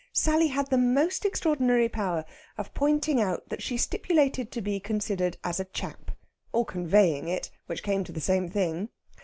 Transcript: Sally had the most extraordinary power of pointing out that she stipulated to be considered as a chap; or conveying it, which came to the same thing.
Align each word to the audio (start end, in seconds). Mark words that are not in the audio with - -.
Sally 0.13 0.47
had 0.47 0.71
the 0.71 0.79
most 0.79 1.25
extraordinary 1.25 1.87
power 1.87 2.25
of 2.57 2.73
pointing 2.73 3.21
out 3.21 3.47
that 3.49 3.61
she 3.61 3.77
stipulated 3.77 4.51
to 4.51 4.59
be 4.59 4.79
considered 4.79 5.37
as 5.43 5.59
a 5.59 5.65
chap; 5.65 6.09
or 6.51 6.65
conveying 6.65 7.27
it, 7.27 7.51
which 7.67 7.83
came 7.83 8.03
to 8.05 8.11
the 8.11 8.19
same 8.19 8.49
thing. 8.49 8.89